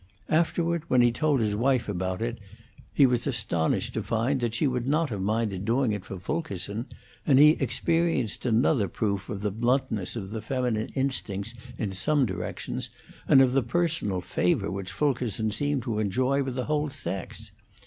[0.29, 2.39] Afterward, when he told his wife about it,
[2.91, 6.87] he was astonished to find that she would not have minded doing it for Fulkerson,
[7.23, 12.89] and he experienced another proof of the bluntness of the feminine instincts in some directions,
[13.27, 17.51] and of the personal favor which Fulkerson seemed to enjoy with the whole sex.